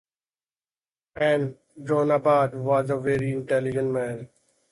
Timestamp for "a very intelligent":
2.89-3.91